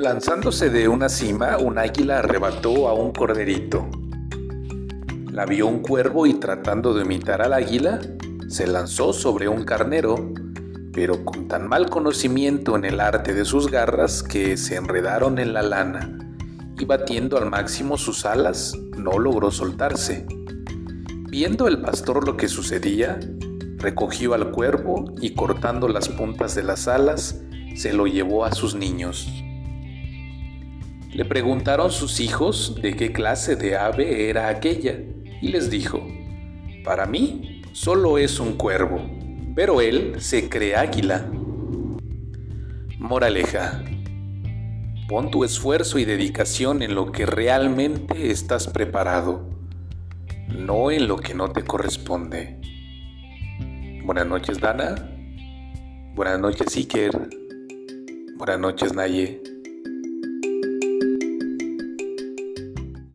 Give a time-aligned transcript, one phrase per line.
[0.00, 3.86] Lanzándose de una cima, un águila arrebató a un corderito.
[5.30, 8.00] La vio un cuervo y tratando de imitar al águila,
[8.48, 10.32] se lanzó sobre un carnero,
[10.94, 15.52] pero con tan mal conocimiento en el arte de sus garras que se enredaron en
[15.52, 16.18] la lana
[16.78, 20.26] y batiendo al máximo sus alas, no logró soltarse.
[21.28, 23.20] Viendo el pastor lo que sucedía,
[23.76, 27.42] recogió al cuervo y cortando las puntas de las alas,
[27.76, 29.28] se lo llevó a sus niños.
[31.12, 34.96] Le preguntaron sus hijos de qué clase de ave era aquella
[35.42, 36.06] y les dijo,
[36.84, 39.00] para mí solo es un cuervo,
[39.56, 41.28] pero él se cree águila.
[42.98, 43.82] Moraleja.
[45.08, 49.50] Pon tu esfuerzo y dedicación en lo que realmente estás preparado,
[50.46, 52.60] no en lo que no te corresponde.
[54.04, 54.94] Buenas noches, Dana.
[56.14, 57.10] Buenas noches, Iker.
[58.36, 59.49] Buenas noches, Naye.